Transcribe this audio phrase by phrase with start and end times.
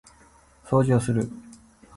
[0.65, 1.29] 掃除をする